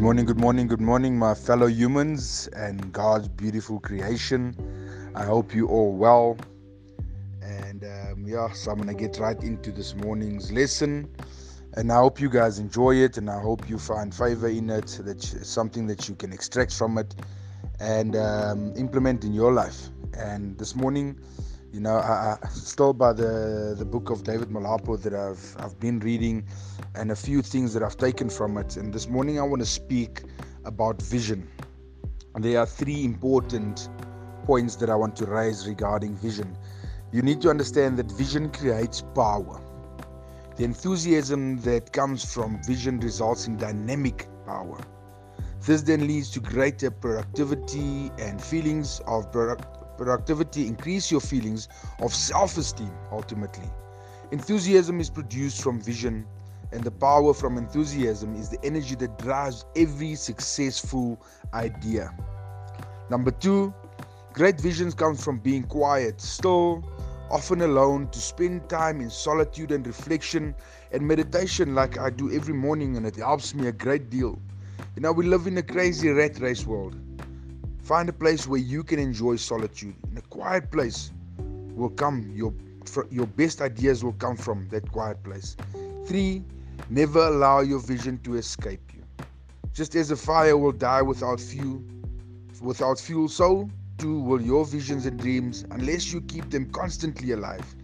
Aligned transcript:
Good 0.00 0.04
morning, 0.04 0.24
good 0.24 0.40
morning, 0.40 0.66
good 0.66 0.80
morning, 0.80 1.18
my 1.18 1.34
fellow 1.34 1.66
humans 1.66 2.48
and 2.56 2.90
God's 2.90 3.28
beautiful 3.28 3.78
creation. 3.78 4.56
I 5.14 5.24
hope 5.24 5.54
you 5.54 5.68
all 5.68 5.92
well. 5.92 6.38
And 7.42 7.84
um, 7.84 8.24
yeah, 8.26 8.50
so 8.52 8.70
I'm 8.70 8.78
gonna 8.78 8.94
get 8.94 9.18
right 9.18 9.38
into 9.42 9.70
this 9.70 9.94
morning's 9.94 10.50
lesson. 10.52 11.06
And 11.74 11.92
I 11.92 11.96
hope 11.96 12.18
you 12.18 12.30
guys 12.30 12.58
enjoy 12.58 12.94
it, 12.94 13.18
and 13.18 13.28
I 13.28 13.38
hope 13.42 13.68
you 13.68 13.78
find 13.78 14.14
favor 14.14 14.48
in 14.48 14.70
it. 14.70 14.86
That 15.04 15.20
something 15.20 15.86
that 15.88 16.08
you 16.08 16.14
can 16.14 16.32
extract 16.32 16.72
from 16.72 16.96
it 16.96 17.14
and 17.78 18.16
um, 18.16 18.72
implement 18.78 19.24
in 19.24 19.34
your 19.34 19.52
life. 19.52 19.90
And 20.14 20.56
this 20.56 20.74
morning, 20.74 21.20
you 21.72 21.80
know, 21.80 21.96
I, 21.96 22.36
I 22.42 22.48
still 22.48 22.92
by 22.92 23.12
the 23.12 23.74
the 23.78 23.84
book 23.84 24.10
of 24.10 24.24
David 24.24 24.48
Malapo 24.48 25.00
that 25.02 25.14
I've 25.14 25.56
I've 25.58 25.78
been 25.78 26.00
reading, 26.00 26.44
and 26.96 27.12
a 27.12 27.16
few 27.16 27.42
things 27.42 27.72
that 27.74 27.82
I've 27.82 27.96
taken 27.96 28.28
from 28.28 28.58
it. 28.58 28.76
And 28.76 28.92
this 28.92 29.08
morning 29.08 29.38
I 29.38 29.42
want 29.42 29.60
to 29.62 29.66
speak 29.66 30.22
about 30.64 31.00
vision. 31.00 31.48
There 32.34 32.58
are 32.58 32.66
three 32.66 33.04
important 33.04 33.88
points 34.44 34.76
that 34.76 34.90
I 34.90 34.94
want 34.94 35.14
to 35.16 35.26
raise 35.26 35.66
regarding 35.68 36.16
vision. 36.16 36.56
You 37.12 37.22
need 37.22 37.40
to 37.42 37.50
understand 37.50 37.98
that 37.98 38.10
vision 38.12 38.50
creates 38.50 39.02
power. 39.14 39.60
The 40.56 40.64
enthusiasm 40.64 41.60
that 41.62 41.92
comes 41.92 42.24
from 42.32 42.62
vision 42.64 43.00
results 43.00 43.46
in 43.46 43.56
dynamic 43.56 44.28
power. 44.46 44.78
This 45.64 45.82
then 45.82 46.06
leads 46.06 46.30
to 46.30 46.40
greater 46.40 46.90
productivity 46.90 48.10
and 48.18 48.40
feelings 48.42 49.00
of 49.06 49.30
product 49.30 49.79
productivity 50.00 50.66
increase 50.66 51.10
your 51.10 51.20
feelings 51.20 51.68
of 52.00 52.14
self 52.14 52.56
esteem 52.56 52.90
ultimately. 53.12 53.68
Enthusiasm 54.30 54.98
is 54.98 55.10
produced 55.10 55.60
from 55.62 55.78
vision, 55.78 56.26
and 56.72 56.82
the 56.82 56.90
power 56.90 57.34
from 57.34 57.58
enthusiasm 57.58 58.34
is 58.34 58.48
the 58.48 58.58
energy 58.64 58.94
that 58.94 59.18
drives 59.18 59.66
every 59.76 60.14
successful 60.14 61.20
idea. 61.52 62.14
Number 63.10 63.30
two, 63.30 63.74
great 64.32 64.58
visions 64.58 64.94
come 64.94 65.16
from 65.16 65.38
being 65.38 65.64
quiet, 65.64 66.18
still, 66.18 66.82
often 67.30 67.60
alone, 67.60 68.08
to 68.08 68.18
spend 68.20 68.70
time 68.70 69.02
in 69.02 69.10
solitude 69.10 69.70
and 69.70 69.86
reflection 69.86 70.54
and 70.92 71.06
meditation 71.06 71.74
like 71.74 71.98
I 71.98 72.08
do 72.08 72.32
every 72.32 72.54
morning, 72.54 72.96
and 72.96 73.04
it 73.04 73.16
helps 73.16 73.54
me 73.54 73.66
a 73.68 73.72
great 73.72 74.08
deal. 74.08 74.40
You 74.96 75.02
know, 75.02 75.12
we 75.12 75.26
live 75.26 75.46
in 75.46 75.58
a 75.58 75.62
crazy 75.62 76.08
rat 76.08 76.40
race 76.40 76.64
world. 76.64 76.96
Find 77.82 78.08
a 78.08 78.12
place 78.12 78.46
where 78.46 78.60
you 78.60 78.84
can 78.84 78.98
enjoy 78.98 79.36
solitude. 79.36 79.94
In 80.10 80.18
a 80.18 80.22
quiet 80.22 80.70
place 80.70 81.10
will 81.74 81.90
come 81.90 82.30
your 82.34 82.52
your 83.10 83.26
best 83.26 83.60
ideas 83.60 84.02
will 84.02 84.14
come 84.14 84.36
from 84.36 84.68
that 84.68 84.90
quiet 84.90 85.22
place. 85.22 85.56
3. 86.06 86.42
Never 86.88 87.20
allow 87.26 87.60
your 87.60 87.78
vision 87.78 88.18
to 88.24 88.36
escape 88.36 88.92
you. 88.94 89.02
Just 89.72 89.94
as 89.94 90.10
a 90.10 90.16
fire 90.16 90.56
will 90.56 90.72
die 90.72 91.02
without 91.02 91.40
fuel, 91.40 91.82
without 92.60 92.98
fuel, 92.98 93.28
so 93.28 93.68
too 93.98 94.20
will 94.20 94.40
your 94.40 94.64
visions 94.64 95.06
and 95.06 95.18
dreams 95.18 95.64
unless 95.70 96.12
you 96.12 96.20
keep 96.22 96.50
them 96.50 96.70
constantly 96.70 97.32
alive. 97.32 97.74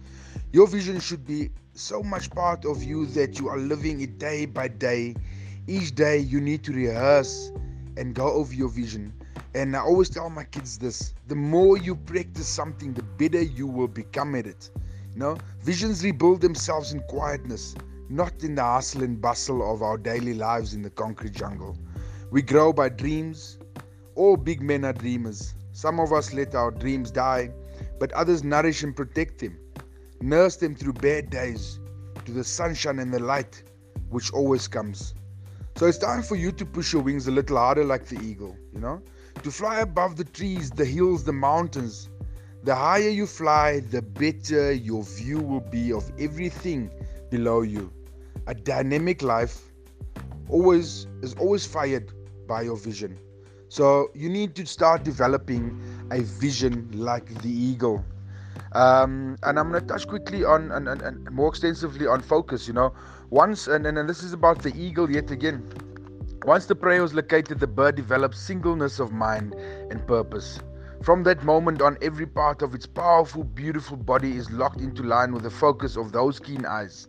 Your 0.51 0.67
vision 0.67 0.99
should 0.99 1.25
be 1.25 1.49
so 1.73 2.01
much 2.01 2.29
part 2.31 2.65
of 2.65 2.83
you 2.83 3.05
that 3.07 3.39
you 3.39 3.49
are 3.49 3.57
living 3.57 4.01
it 4.01 4.17
day 4.17 4.45
by 4.45 4.67
day. 4.67 5.15
Each 5.67 5.93
day 5.93 6.17
you 6.17 6.41
need 6.41 6.63
to 6.63 6.73
rehearse 6.73 7.51
and 7.97 8.13
go 8.13 8.31
over 8.31 8.53
your 8.53 8.69
vision 8.69 9.13
and 9.57 9.75
I 9.75 9.79
always 9.79 10.09
tell 10.09 10.29
my 10.29 10.43
kids 10.43 10.77
this 10.77 11.15
the 11.27 11.35
more 11.35 11.79
you 11.79 11.95
practice 11.95 12.47
something, 12.47 12.93
the 12.93 13.01
better 13.01 13.41
you 13.41 13.65
will 13.65 13.87
become 13.87 14.35
at 14.35 14.45
it. 14.45 14.69
You 15.13 15.19
know, 15.19 15.37
visions 15.63 16.03
rebuild 16.03 16.41
themselves 16.41 16.93
in 16.93 16.99
quietness, 17.09 17.73
not 18.07 18.43
in 18.43 18.53
the 18.53 18.63
hustle 18.63 19.01
and 19.01 19.19
bustle 19.19 19.73
of 19.73 19.81
our 19.81 19.97
daily 19.97 20.35
lives 20.35 20.75
in 20.75 20.83
the 20.83 20.91
concrete 20.91 21.33
jungle. 21.33 21.75
We 22.29 22.43
grow 22.43 22.71
by 22.71 22.89
dreams. 22.89 23.57
All 24.13 24.37
big 24.37 24.61
men 24.61 24.85
are 24.85 24.93
dreamers. 24.93 25.55
Some 25.71 25.99
of 25.99 26.13
us 26.13 26.33
let 26.33 26.53
our 26.53 26.69
dreams 26.69 27.09
die, 27.09 27.51
but 27.99 28.11
others 28.11 28.43
nourish 28.43 28.83
and 28.83 28.95
protect 28.95 29.39
them, 29.39 29.57
nurse 30.21 30.55
them 30.57 30.75
through 30.75 30.93
bad 30.93 31.31
days 31.31 31.79
to 32.25 32.31
the 32.31 32.43
sunshine 32.43 32.99
and 32.99 33.11
the 33.11 33.19
light 33.19 33.63
which 34.09 34.31
always 34.33 34.67
comes. 34.67 35.15
So 35.77 35.87
it's 35.87 35.97
time 35.97 36.21
for 36.21 36.35
you 36.35 36.51
to 36.51 36.65
push 36.65 36.93
your 36.93 37.01
wings 37.01 37.27
a 37.27 37.31
little 37.31 37.57
harder 37.57 37.83
like 37.83 38.05
the 38.05 38.19
eagle, 38.21 38.55
you 38.71 38.79
know? 38.79 39.01
To 39.43 39.51
fly 39.51 39.79
above 39.79 40.15
the 40.17 40.23
trees, 40.23 40.69
the 40.69 40.85
hills, 40.85 41.23
the 41.23 41.33
mountains. 41.33 42.09
The 42.63 42.75
higher 42.75 43.09
you 43.09 43.25
fly, 43.27 43.79
the 43.79 44.01
better 44.01 44.73
your 44.73 45.03
view 45.03 45.39
will 45.39 45.61
be 45.61 45.93
of 45.93 46.11
everything 46.19 46.91
below 47.29 47.61
you. 47.61 47.91
A 48.47 48.53
dynamic 48.53 49.21
life 49.21 49.71
always 50.49 51.07
is 51.21 51.33
always 51.35 51.65
fired 51.65 52.11
by 52.47 52.61
your 52.61 52.77
vision. 52.77 53.17
So 53.69 54.11
you 54.13 54.29
need 54.29 54.55
to 54.55 54.65
start 54.65 55.03
developing 55.03 55.79
a 56.11 56.21
vision 56.21 56.89
like 56.93 57.41
the 57.41 57.49
eagle. 57.49 58.03
Um, 58.73 59.37
and 59.43 59.59
I'm 59.59 59.69
going 59.69 59.81
to 59.81 59.87
touch 59.87 60.07
quickly 60.07 60.43
on 60.43 60.71
and, 60.71 60.87
and, 60.87 61.01
and, 61.01 61.31
more 61.31 61.49
extensively 61.49 62.05
on 62.07 62.21
focus. 62.21 62.67
You 62.67 62.73
know, 62.73 62.93
once 63.29 63.67
and, 63.67 63.85
and 63.85 63.97
and 63.97 64.09
this 64.09 64.23
is 64.23 64.33
about 64.33 64.61
the 64.61 64.73
eagle 64.75 65.09
yet 65.09 65.31
again. 65.31 65.63
Once 66.45 66.65
the 66.65 66.75
prey 66.75 66.99
was 66.99 67.13
located, 67.13 67.59
the 67.59 67.67
bird 67.67 67.95
developed 67.95 68.35
singleness 68.35 68.99
of 68.99 69.11
mind 69.11 69.53
and 69.89 70.05
purpose. 70.07 70.59
From 71.01 71.23
that 71.23 71.43
moment 71.43 71.81
on, 71.81 71.97
every 72.01 72.25
part 72.25 72.61
of 72.61 72.73
its 72.73 72.85
powerful, 72.85 73.43
beautiful 73.43 73.97
body 73.97 74.37
is 74.37 74.49
locked 74.51 74.81
into 74.81 75.03
line 75.03 75.33
with 75.33 75.43
the 75.43 75.49
focus 75.49 75.97
of 75.97 76.11
those 76.11 76.39
keen 76.39 76.65
eyes. 76.65 77.07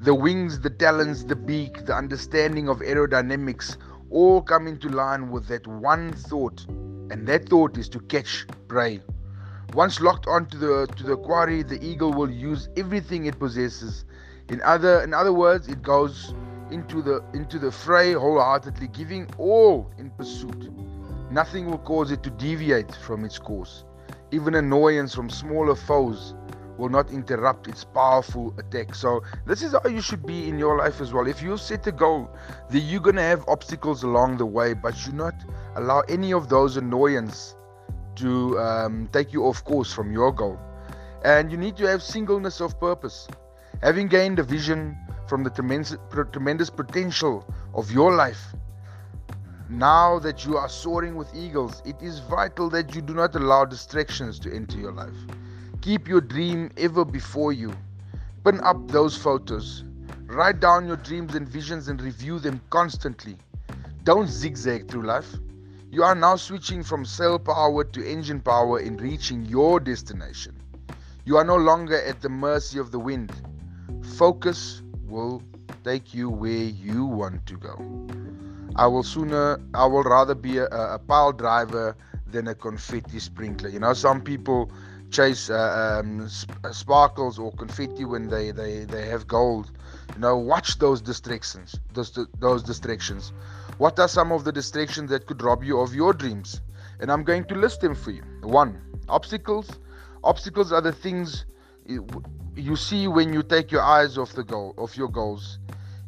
The 0.00 0.14
wings, 0.14 0.60
the 0.60 0.70
talons, 0.70 1.24
the 1.24 1.36
beak, 1.36 1.84
the 1.84 1.94
understanding 1.94 2.68
of 2.68 2.78
aerodynamics 2.78 3.76
all 4.10 4.40
come 4.42 4.66
into 4.66 4.88
line 4.88 5.30
with 5.30 5.46
that 5.48 5.66
one 5.66 6.12
thought, 6.12 6.64
and 6.68 7.26
that 7.26 7.48
thought 7.48 7.76
is 7.76 7.88
to 7.90 8.00
catch 8.00 8.46
prey. 8.66 9.02
Once 9.74 10.00
locked 10.00 10.26
onto 10.26 10.58
the 10.58 10.86
to 10.96 11.04
the 11.04 11.16
quarry, 11.16 11.62
the 11.62 11.84
eagle 11.84 12.12
will 12.12 12.30
use 12.30 12.68
everything 12.76 13.26
it 13.26 13.38
possesses. 13.38 14.04
In 14.48 14.60
other 14.62 15.02
in 15.02 15.14
other 15.14 15.32
words, 15.32 15.68
it 15.68 15.82
goes 15.82 16.34
into 16.70 17.02
the 17.02 17.22
into 17.34 17.58
the 17.58 17.70
fray 17.70 18.12
wholeheartedly, 18.12 18.88
giving 18.88 19.28
all 19.38 19.90
in 19.98 20.10
pursuit. 20.10 20.70
Nothing 21.30 21.70
will 21.70 21.78
cause 21.78 22.10
it 22.10 22.22
to 22.24 22.30
deviate 22.30 22.94
from 22.94 23.24
its 23.24 23.38
course. 23.38 23.84
Even 24.32 24.54
annoyance 24.54 25.14
from 25.14 25.30
smaller 25.30 25.76
foes 25.76 26.34
will 26.76 26.88
not 26.88 27.10
interrupt 27.12 27.68
its 27.68 27.84
powerful 27.84 28.54
attack. 28.58 28.94
So 28.94 29.22
this 29.46 29.62
is 29.62 29.72
how 29.72 29.88
you 29.88 30.00
should 30.00 30.24
be 30.26 30.48
in 30.48 30.58
your 30.58 30.78
life 30.78 31.00
as 31.00 31.12
well. 31.12 31.28
If 31.28 31.42
you 31.42 31.56
set 31.56 31.86
a 31.86 31.92
goal, 31.92 32.30
then 32.70 32.82
you're 32.86 33.02
gonna 33.02 33.22
have 33.22 33.44
obstacles 33.48 34.02
along 34.02 34.38
the 34.38 34.46
way, 34.46 34.72
but 34.72 35.06
you 35.06 35.12
not 35.12 35.34
allow 35.76 36.00
any 36.08 36.32
of 36.32 36.48
those 36.48 36.76
annoyance 36.76 37.54
to 38.16 38.58
um, 38.58 39.08
take 39.12 39.32
you 39.32 39.44
off 39.44 39.62
course 39.64 39.92
from 39.92 40.12
your 40.12 40.32
goal. 40.32 40.58
And 41.22 41.52
you 41.52 41.58
need 41.58 41.76
to 41.76 41.86
have 41.86 42.02
singleness 42.02 42.60
of 42.60 42.80
purpose. 42.80 43.28
Having 43.82 44.08
gained 44.08 44.38
a 44.38 44.42
vision 44.42 44.96
from 45.30 45.44
the 45.44 45.50
tremendous, 45.50 45.96
tremendous 46.32 46.68
potential 46.68 47.46
of 47.72 47.88
your 47.92 48.12
life. 48.12 48.52
Now 49.68 50.18
that 50.18 50.44
you 50.44 50.56
are 50.56 50.68
soaring 50.68 51.14
with 51.14 51.32
eagles, 51.32 51.80
it 51.86 51.94
is 52.02 52.18
vital 52.18 52.68
that 52.70 52.96
you 52.96 53.00
do 53.00 53.14
not 53.14 53.36
allow 53.36 53.64
distractions 53.64 54.40
to 54.40 54.52
enter 54.52 54.76
your 54.76 54.90
life. 54.90 55.14
Keep 55.82 56.08
your 56.08 56.20
dream 56.20 56.72
ever 56.76 57.04
before 57.04 57.52
you. 57.52 57.72
Pin 58.44 58.58
up 58.64 58.88
those 58.88 59.16
photos. 59.16 59.84
Write 60.26 60.58
down 60.58 60.88
your 60.88 60.96
dreams 60.96 61.36
and 61.36 61.48
visions 61.48 61.86
and 61.86 62.02
review 62.02 62.40
them 62.40 62.60
constantly. 62.70 63.36
Don't 64.02 64.28
zigzag 64.28 64.88
through 64.88 65.06
life. 65.06 65.32
You 65.92 66.02
are 66.02 66.16
now 66.16 66.34
switching 66.34 66.82
from 66.82 67.04
sail 67.04 67.38
power 67.38 67.84
to 67.84 68.04
engine 68.04 68.40
power 68.40 68.80
in 68.80 68.96
reaching 68.96 69.44
your 69.44 69.78
destination. 69.78 70.56
You 71.24 71.36
are 71.36 71.44
no 71.44 71.56
longer 71.56 72.02
at 72.02 72.20
the 72.20 72.28
mercy 72.28 72.80
of 72.80 72.90
the 72.90 72.98
wind. 72.98 73.32
Focus 74.16 74.82
will 75.10 75.42
take 75.84 76.14
you 76.14 76.30
where 76.30 76.52
you 76.52 77.04
want 77.04 77.44
to 77.46 77.56
go. 77.56 78.06
I 78.76 78.86
will 78.86 79.02
sooner, 79.02 79.60
I 79.74 79.86
will 79.86 80.04
rather 80.04 80.34
be 80.34 80.58
a, 80.58 80.66
a 80.66 80.98
pile 80.98 81.32
driver 81.32 81.96
than 82.26 82.48
a 82.48 82.54
confetti 82.54 83.18
sprinkler. 83.18 83.68
You 83.68 83.80
know, 83.80 83.92
some 83.92 84.22
people 84.22 84.70
chase 85.10 85.50
uh, 85.50 86.00
um, 86.00 86.28
uh, 86.64 86.72
sparkles 86.72 87.38
or 87.38 87.52
confetti 87.52 88.04
when 88.04 88.28
they, 88.28 88.52
they, 88.52 88.84
they 88.84 89.06
have 89.06 89.26
gold. 89.26 89.72
You 90.14 90.20
know, 90.20 90.36
watch 90.36 90.78
those 90.78 91.00
distractions. 91.00 91.74
Those, 91.92 92.16
those 92.38 92.62
distractions. 92.62 93.32
What 93.78 93.98
are 93.98 94.08
some 94.08 94.30
of 94.30 94.44
the 94.44 94.52
distractions 94.52 95.10
that 95.10 95.26
could 95.26 95.42
rob 95.42 95.64
you 95.64 95.80
of 95.80 95.94
your 95.94 96.12
dreams? 96.12 96.60
And 97.00 97.10
I'm 97.10 97.24
going 97.24 97.44
to 97.46 97.54
list 97.54 97.80
them 97.80 97.94
for 97.94 98.12
you. 98.12 98.22
One, 98.42 98.80
obstacles. 99.08 99.68
Obstacles 100.22 100.70
are 100.70 100.82
the 100.82 100.92
things 100.92 101.46
you 102.56 102.76
see 102.76 103.08
when 103.08 103.32
you 103.32 103.42
take 103.42 103.70
your 103.70 103.82
eyes 103.82 104.18
off 104.18 104.32
the 104.32 104.44
goal 104.44 104.74
of 104.78 104.96
your 104.96 105.08
goals. 105.08 105.58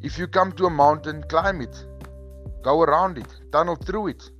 If 0.02 0.18
you 0.18 0.26
come 0.26 0.52
to 0.52 0.66
a 0.66 0.70
mountain, 0.70 1.24
climb 1.28 1.60
it. 1.60 1.86
Go 2.62 2.82
around 2.82 3.18
it, 3.18 3.26
tunnel 3.50 3.76
through 3.76 4.08
it. 4.08 4.30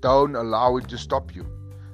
Don't 0.00 0.34
allow 0.34 0.76
it 0.76 0.88
to 0.88 0.98
stop 0.98 1.34
you. 1.34 1.46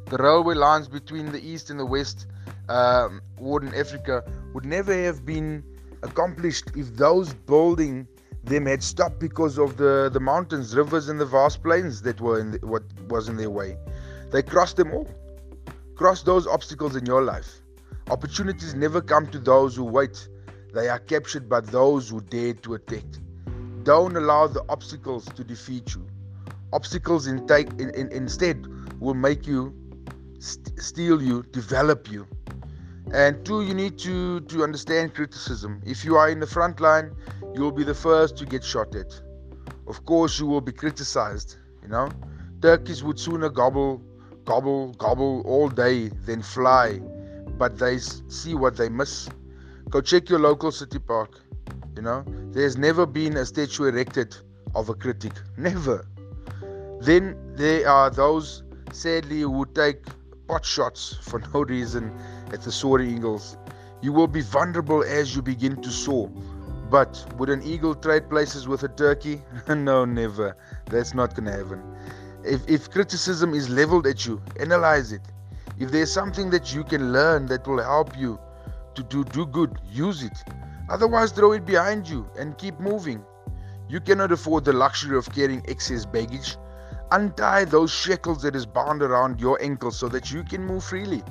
The 0.07 0.17
railway 0.17 0.55
lines 0.55 0.89
between 0.89 1.33
the 1.33 1.41
east 1.47 1.71
and 1.71 1.79
the 1.79 1.87
west, 1.87 2.27
um, 2.69 3.21
in 3.39 3.75
Africa, 3.75 4.25
would 4.55 4.65
never 4.65 4.95
have 4.95 5.25
been 5.25 5.63
accomplished 6.03 6.71
if 6.77 6.95
those 6.97 7.35
building 7.35 8.07
them 8.45 8.67
had 8.67 8.83
stopped 8.83 9.19
because 9.19 9.59
of 9.59 9.77
the, 9.77 10.11
the 10.13 10.21
mountains, 10.21 10.75
rivers, 10.75 11.09
and 11.09 11.21
the 11.21 11.27
vast 11.27 11.63
plains 11.63 12.03
that 12.03 12.21
were 12.21 12.41
in 12.41 12.53
the, 12.53 12.59
what 12.67 12.83
was 13.09 13.29
in 13.29 13.37
their 13.37 13.51
way. 13.51 13.77
They 14.31 14.43
crossed 14.43 14.77
them 14.77 14.93
all. 14.93 15.09
Cross 15.97 16.23
those 16.23 16.47
obstacles 16.47 16.97
in 16.97 17.05
your 17.05 17.23
life. 17.23 17.61
Opportunities 18.11 18.75
never 18.75 19.03
come 19.03 19.27
to 19.29 19.39
those 19.39 19.77
who 19.77 19.85
wait. 19.85 20.29
They 20.73 20.89
are 20.89 20.99
captured 20.99 21.47
by 21.49 21.61
those 21.61 22.09
who 22.09 22.23
dare 22.23 22.55
to 22.55 22.75
attack. 22.75 23.05
Don't 23.83 24.17
allow 24.17 24.47
the 24.47 24.65
obstacles 24.71 25.27
to 25.27 25.45
defeat 25.45 25.95
you. 25.95 26.07
Obstacles 26.73 27.27
in 27.27 27.47
take, 27.47 27.69
in, 27.79 27.91
in, 27.91 28.11
instead 28.13 28.67
will 28.99 29.15
make 29.15 29.47
you 29.47 29.75
st- 30.39 30.81
steal 30.81 31.21
you, 31.23 31.43
develop 31.53 32.11
you. 32.11 32.27
And 33.13 33.45
two, 33.45 33.63
you 33.63 33.75
need 33.75 33.99
to, 33.99 34.41
to 34.41 34.63
understand 34.63 35.15
criticism. 35.15 35.83
If 35.85 36.05
you 36.05 36.17
are 36.17 36.31
in 36.31 36.41
the 36.41 36.47
front 36.47 36.81
line, 36.81 37.15
you 37.55 37.61
will 37.61 37.73
be 37.73 37.85
the 37.85 37.95
first 37.95 38.37
to 38.39 38.47
get 38.47 38.65
shot 38.65 38.95
at. 38.95 39.21
Of 39.87 40.07
course, 40.07 40.39
you 40.39 40.47
will 40.47 40.61
be 40.63 40.73
criticized. 40.73 41.57
You 41.83 41.89
know, 41.89 42.09
turkeys 42.63 43.03
would 43.05 43.19
sooner 43.19 43.51
gobble, 43.51 44.03
gobble, 44.45 44.93
gobble 44.95 45.43
all 45.47 45.69
day 45.69 46.09
than 46.09 46.43
fly, 46.43 47.01
but 47.59 47.79
they 47.79 47.99
see 47.99 48.55
what 48.55 48.77
they 48.77 48.89
miss. 48.89 49.29
Go 49.91 50.01
check 50.01 50.29
your 50.29 50.39
local 50.39 50.71
city 50.71 50.99
park. 50.99 51.41
You 51.97 52.03
know, 52.03 52.25
there's 52.53 52.77
never 52.77 53.07
been 53.07 53.37
a 53.37 53.45
statue 53.45 53.85
erected 53.85 54.37
of 54.75 54.89
a 54.89 54.95
critic. 54.95 55.33
Never. 55.57 56.07
Then 57.01 57.37
there 57.57 57.89
are 57.89 58.11
those, 58.11 58.63
sadly, 58.93 59.41
who 59.41 59.67
take 59.75 60.05
pot 60.47 60.65
shots 60.65 61.19
for 61.23 61.41
no 61.53 61.63
reason 61.63 62.13
at 62.53 62.63
the 62.63 62.73
soaring 62.73 63.17
eagles. 63.17 63.57
You 64.01 64.13
will 64.13 64.29
be 64.29 64.41
vulnerable 64.41 65.03
as 65.03 65.35
you 65.35 65.43
begin 65.43 65.83
to 65.83 65.91
soar. 65.91 66.29
But 66.91 67.25
would 67.37 67.51
an 67.51 67.63
eagle 67.63 67.95
trade 67.95 68.31
places 68.31 68.67
with 68.67 68.83
a 68.83 68.89
turkey? 68.89 69.43
no, 69.69 70.05
never. 70.05 70.57
That's 70.87 71.15
not 71.15 71.35
going 71.35 71.47
to 71.47 71.53
happen. 71.53 71.83
If, 72.45 72.67
if 72.69 72.91
criticism 72.91 73.53
is 73.53 73.69
leveled 73.69 74.07
at 74.07 74.25
you, 74.25 74.41
analyze 74.59 75.13
it. 75.13 75.21
If 75.81 75.93
there's 75.93 76.13
something 76.13 76.51
that 76.51 76.75
you 76.75 76.83
can 76.83 77.13
learn 77.13 77.47
that 77.47 77.67
will 77.67 77.83
help 77.83 78.19
you 78.19 78.39
to 78.95 79.03
do, 79.05 79.23
do 79.25 79.47
good, 79.47 79.79
use 79.89 80.25
it. 80.25 80.37
Otherwise, 80.89 81.31
throw 81.31 81.53
it 81.53 81.65
behind 81.65 82.09
you 82.09 82.29
and 82.37 82.59
keep 82.59 82.81
moving. 82.81 83.23
You 83.89 84.01
cannot 84.01 84.33
afford 84.33 84.65
the 84.65 84.73
luxury 84.73 85.17
of 85.17 85.33
carrying 85.33 85.65
excess 85.69 86.05
baggage. 86.05 86.57
Untie 87.13 87.65
those 87.65 87.93
shackles 87.93 88.43
that 88.43 88.57
is 88.57 88.67
bound 88.67 89.03
around 89.03 89.41
your 89.41 89.63
ankles 89.63 89.97
so 89.99 90.09
that 90.09 90.33
you 90.33 90.43
can 90.43 90.67
move 90.67 90.83
freely. 90.83 91.23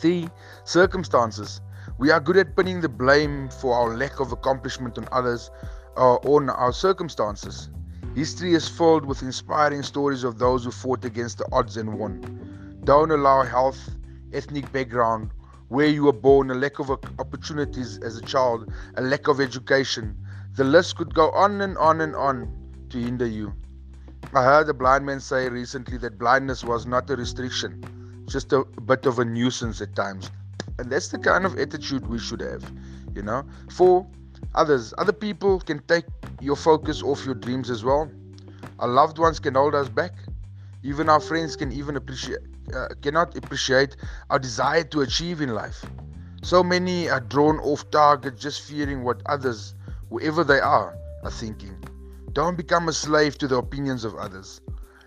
Three, 0.00 0.28
circumstances. 0.64 1.60
We 1.96 2.10
are 2.10 2.20
good 2.20 2.36
at 2.36 2.56
pinning 2.56 2.80
the 2.80 2.88
blame 2.88 3.48
for 3.48 3.74
our 3.74 3.96
lack 3.96 4.18
of 4.18 4.32
accomplishment 4.32 4.98
on 4.98 5.06
others 5.12 5.50
or 5.96 6.18
uh, 6.18 6.28
on 6.28 6.50
our 6.50 6.72
circumstances. 6.72 7.70
History 8.16 8.54
is 8.54 8.68
filled 8.68 9.04
with 9.04 9.22
inspiring 9.22 9.82
stories 9.82 10.24
of 10.24 10.38
those 10.38 10.64
who 10.64 10.72
fought 10.72 11.04
against 11.04 11.38
the 11.38 11.46
odds 11.52 11.76
and 11.76 11.96
won. 11.96 12.54
Don't 12.84 13.10
allow 13.10 13.42
health, 13.44 13.96
ethnic 14.34 14.70
background, 14.70 15.30
where 15.68 15.86
you 15.86 16.04
were 16.04 16.12
born, 16.12 16.50
a 16.50 16.54
lack 16.54 16.78
of 16.78 16.90
opportunities 16.90 17.98
as 18.00 18.18
a 18.18 18.20
child, 18.20 18.70
a 18.96 19.00
lack 19.00 19.26
of 19.26 19.40
education. 19.40 20.14
The 20.56 20.64
list 20.64 20.96
could 20.96 21.14
go 21.14 21.30
on 21.30 21.62
and 21.62 21.78
on 21.78 22.02
and 22.02 22.14
on 22.14 22.46
to 22.90 22.98
hinder 22.98 23.24
you. 23.24 23.54
I 24.34 24.44
heard 24.44 24.68
a 24.68 24.74
blind 24.74 25.06
man 25.06 25.20
say 25.20 25.48
recently 25.48 25.96
that 25.98 26.18
blindness 26.18 26.62
was 26.62 26.84
not 26.84 27.08
a 27.08 27.16
restriction, 27.16 27.82
just 28.26 28.52
a 28.52 28.64
bit 28.64 29.06
of 29.06 29.18
a 29.18 29.24
nuisance 29.24 29.80
at 29.80 29.96
times. 29.96 30.30
And 30.78 30.92
that's 30.92 31.08
the 31.08 31.18
kind 31.18 31.46
of 31.46 31.58
attitude 31.58 32.06
we 32.06 32.18
should 32.18 32.40
have, 32.40 32.70
you 33.14 33.22
know. 33.22 33.46
For 33.70 34.06
others, 34.54 34.92
other 34.98 35.12
people 35.14 35.58
can 35.58 35.78
take 35.88 36.04
your 36.42 36.56
focus 36.56 37.02
off 37.02 37.24
your 37.24 37.34
dreams 37.34 37.70
as 37.70 37.82
well. 37.82 38.10
Our 38.78 38.88
loved 38.88 39.18
ones 39.18 39.40
can 39.40 39.54
hold 39.54 39.74
us 39.74 39.88
back. 39.88 40.12
Even 40.82 41.08
our 41.08 41.20
friends 41.20 41.56
can 41.56 41.72
even 41.72 41.96
appreciate 41.96 42.53
uh, 42.72 42.88
cannot 43.02 43.36
appreciate 43.36 43.96
our 44.30 44.38
desire 44.38 44.84
to 44.84 45.00
achieve 45.02 45.40
in 45.40 45.54
life. 45.54 45.84
So 46.42 46.62
many 46.62 47.08
are 47.08 47.20
drawn 47.20 47.58
off 47.60 47.90
target 47.90 48.38
just 48.38 48.62
fearing 48.62 49.02
what 49.02 49.22
others, 49.26 49.74
whoever 50.10 50.44
they 50.44 50.60
are, 50.60 50.96
are 51.22 51.30
thinking. 51.30 51.76
Don't 52.32 52.56
become 52.56 52.88
a 52.88 52.92
slave 52.92 53.38
to 53.38 53.48
the 53.48 53.56
opinions 53.56 54.04
of 54.04 54.14
others. 54.16 54.60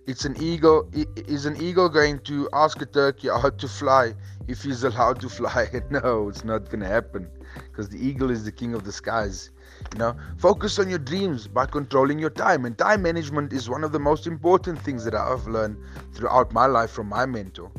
It's 0.07 0.23
an 0.23 0.41
eagle. 0.41 0.89
Is 0.93 1.45
an 1.45 1.61
eagle 1.61 1.89
going 1.89 2.19
to 2.19 2.47
ask 2.53 2.81
a 2.81 2.85
turkey 2.85 3.27
how 3.27 3.49
to 3.49 3.67
fly 3.67 4.15
if 4.47 4.63
he's 4.63 4.85
allowed 4.85 5.19
to 5.19 5.27
fly? 5.27 5.69
no, 5.89 6.29
it's 6.29 6.45
not 6.45 6.69
going 6.69 6.79
to 6.79 6.87
happen 6.87 7.27
because 7.65 7.89
the 7.89 7.99
eagle 7.99 8.31
is 8.31 8.45
the 8.45 8.51
king 8.53 8.73
of 8.73 8.85
the 8.85 8.91
skies. 8.93 9.49
You 9.91 9.99
know, 9.99 10.15
focus 10.37 10.79
on 10.79 10.89
your 10.89 10.99
dreams 10.99 11.49
by 11.49 11.65
controlling 11.65 12.19
your 12.19 12.29
time. 12.29 12.63
And 12.63 12.77
time 12.77 13.01
management 13.01 13.51
is 13.51 13.69
one 13.69 13.83
of 13.83 13.91
the 13.91 13.99
most 13.99 14.27
important 14.27 14.79
things 14.79 15.03
that 15.03 15.13
I've 15.13 15.45
learned 15.45 15.77
throughout 16.13 16.53
my 16.53 16.67
life 16.67 16.91
from 16.91 17.09
my 17.09 17.25
mentor. 17.25 17.69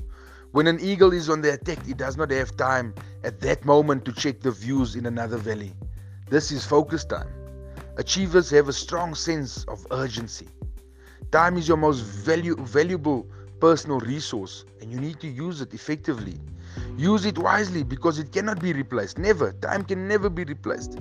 When 0.51 0.67
an 0.67 0.81
eagle 0.81 1.15
is 1.15 1.31
on 1.31 1.41
the 1.41 1.55
attack, 1.55 1.79
it 1.89 1.97
does 1.97 2.19
not 2.19 2.31
have 2.31 2.59
time 2.59 2.95
at 3.25 3.41
that 3.41 3.65
moment 3.65 4.05
to 4.05 4.13
check 4.13 4.41
the 4.41 4.51
views 4.51 4.97
in 4.97 5.07
another 5.07 5.39
valley. 5.39 5.75
This 6.29 6.53
is 6.53 6.67
focus 6.67 7.07
time. 7.07 7.33
Achievers 7.97 8.51
have 8.51 8.69
a 8.69 8.73
strong 8.75 9.15
sense 9.15 9.65
of 9.65 9.87
urgency. 9.91 10.49
Time 11.31 11.59
is 11.59 11.69
your 11.69 11.77
most 11.77 12.01
value, 12.01 12.57
valuable 12.57 13.27
personal 13.61 13.99
resource 14.01 14.65
and 14.81 14.91
you 14.91 14.99
need 14.99 15.21
to 15.21 15.29
use 15.29 15.61
it 15.61 15.75
effectively. 15.75 16.39
Use 16.97 17.27
it 17.27 17.37
wisely 17.37 17.83
because 17.83 18.19
it 18.19 18.33
cannot 18.33 18.61
be 18.61 18.73
replaced. 18.73 19.19
Never. 19.19 19.53
Time 19.53 19.85
can 19.85 20.09
never 20.09 20.31
be 20.31 20.45
replaced. 20.45 20.99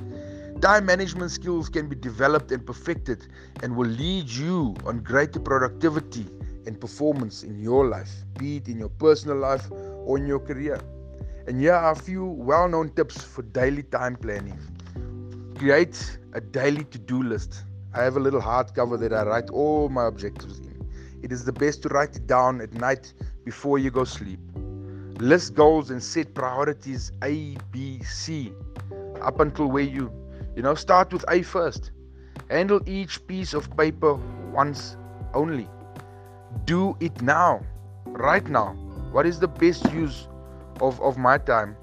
Time 0.62 0.86
management 0.86 1.32
skills 1.32 1.70
can 1.70 1.88
be 1.88 1.96
developed 1.96 2.52
and 2.52 2.66
perfected 2.66 3.28
and 3.64 3.76
will 3.76 3.88
lead 3.88 4.28
you 4.28 4.76
on 4.86 5.00
greater 5.00 5.40
productivity 5.40 6.26
and 6.66 6.80
performance 6.82 7.44
in 7.44 7.58
your 7.62 7.88
life, 7.88 8.12
be 8.38 8.58
it 8.58 8.68
in 8.68 8.80
your 8.80 8.90
personal 8.90 9.38
life 9.38 9.72
or 9.72 10.18
in 10.18 10.28
your 10.28 10.40
career. 10.40 10.80
And 11.48 11.62
here 11.62 11.74
are 11.74 11.92
a 11.94 11.96
few 11.96 12.26
well 12.26 12.68
known 12.68 12.90
tips 12.90 13.24
for 13.24 13.44
daily 13.44 13.84
time 13.84 14.18
planning. 14.18 14.60
Create 15.58 16.20
a 16.34 16.42
daily 16.42 16.84
to 16.86 16.98
do 17.00 17.24
list. 17.24 17.64
I 17.94 18.04
have 18.04 18.18
a 18.18 18.20
little 18.20 18.42
hardcover 18.42 19.00
that 19.00 19.14
I 19.14 19.24
write 19.24 19.50
all 19.50 19.90
my 19.90 20.08
objectives 20.08 20.60
in. 20.60 20.88
It 21.24 21.32
is 21.32 21.46
the 21.46 21.54
best 21.54 21.82
to 21.84 21.90
write 21.90 22.16
it 22.16 22.28
down 22.28 22.62
at 22.62 22.74
night 22.74 23.14
before 23.44 23.80
you 23.80 23.90
go 23.90 24.04
sleep. 24.04 24.40
List 25.20 25.56
goals 25.56 25.90
and 25.90 26.04
set 26.04 26.34
priorities 26.36 27.12
A, 27.24 27.58
B, 27.72 28.04
C 28.04 28.54
up 29.22 29.40
until 29.40 29.68
where 29.68 29.84
you, 29.84 30.12
you 30.56 30.62
know, 30.62 30.76
start 30.76 31.12
with 31.12 31.26
A 31.30 31.42
first. 31.42 31.92
Handle 32.50 32.82
each 32.88 33.26
piece 33.28 33.54
of 33.54 33.76
paper 33.76 34.14
once 34.52 34.96
only. 35.34 35.68
Do 36.66 36.96
it 37.00 37.22
now, 37.22 37.62
right 38.06 38.48
now. 38.48 38.74
What 39.12 39.26
is 39.26 39.40
the 39.40 39.48
best 39.48 39.92
use 39.92 40.28
of, 40.82 41.02
of 41.02 41.18
my 41.18 41.38
time? 41.38 41.76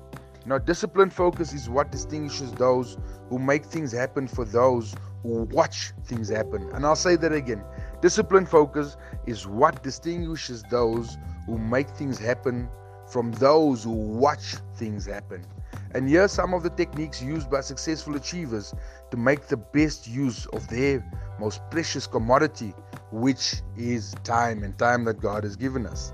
You 0.44 0.50
know, 0.50 0.58
disciplined 0.58 1.14
focus 1.14 1.54
is 1.54 1.70
what 1.70 1.90
distinguishes 1.90 2.52
those 2.52 2.98
who 3.30 3.38
make 3.38 3.64
things 3.64 3.92
happen 3.92 4.28
for 4.28 4.44
those 4.44 4.94
who 5.22 5.44
watch 5.44 5.92
things 6.04 6.28
happen. 6.28 6.68
And 6.74 6.84
I'll 6.84 6.96
say 6.96 7.16
that 7.16 7.32
again. 7.32 7.64
Discipline 8.02 8.44
focus 8.44 8.98
is 9.26 9.46
what 9.46 9.82
distinguishes 9.82 10.62
those 10.70 11.16
who 11.46 11.56
make 11.56 11.88
things 11.88 12.18
happen 12.18 12.68
from 13.06 13.32
those 13.32 13.84
who 13.84 13.92
watch 13.92 14.56
things 14.76 15.06
happen. 15.06 15.46
And 15.94 16.06
here 16.06 16.24
are 16.24 16.28
some 16.28 16.52
of 16.52 16.62
the 16.62 16.68
techniques 16.68 17.22
used 17.22 17.50
by 17.50 17.62
successful 17.62 18.16
achievers 18.16 18.74
to 19.10 19.16
make 19.16 19.46
the 19.46 19.56
best 19.56 20.06
use 20.06 20.44
of 20.46 20.68
their 20.68 21.02
most 21.40 21.62
precious 21.70 22.06
commodity, 22.06 22.74
which 23.10 23.62
is 23.78 24.14
time 24.24 24.62
and 24.62 24.76
time 24.78 25.04
that 25.04 25.20
God 25.20 25.44
has 25.44 25.56
given 25.56 25.86
us. 25.86 26.12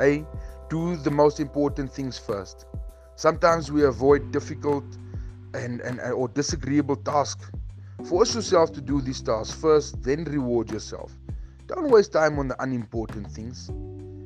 A. 0.00 0.26
Do 0.68 0.96
the 0.96 1.10
most 1.10 1.40
important 1.40 1.90
things 1.90 2.18
first. 2.18 2.66
Sometimes 3.20 3.70
we 3.70 3.84
avoid 3.84 4.32
difficult 4.32 4.82
and, 5.52 5.82
and 5.82 6.00
or 6.00 6.26
disagreeable 6.28 6.96
tasks. 6.96 7.50
Force 8.08 8.34
yourself 8.34 8.72
to 8.72 8.80
do 8.80 9.02
these 9.02 9.20
tasks 9.20 9.54
first, 9.54 10.02
then 10.02 10.24
reward 10.24 10.70
yourself. 10.70 11.12
Don't 11.66 11.90
waste 11.90 12.14
time 12.14 12.38
on 12.38 12.48
the 12.48 12.56
unimportant 12.62 13.30
things. 13.30 13.70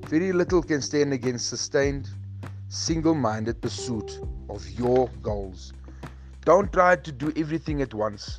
Very 0.08 0.32
little 0.32 0.62
can 0.62 0.80
stand 0.80 1.12
against 1.12 1.48
sustained, 1.48 2.08
single 2.68 3.16
minded 3.16 3.60
pursuit 3.60 4.20
of 4.48 4.64
your 4.78 5.08
goals. 5.22 5.72
Don't 6.44 6.72
try 6.72 6.94
to 6.94 7.10
do 7.10 7.32
everything 7.36 7.82
at 7.82 7.94
once. 7.94 8.38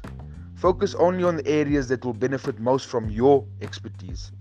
Focus 0.56 0.96
only 0.96 1.26
on 1.26 1.36
the 1.36 1.48
areas 1.48 1.90
that 1.90 2.06
will 2.06 2.14
benefit 2.14 2.62
most 2.62 2.88
from 2.88 3.10
your 3.10 3.46
expertise. 3.62 4.32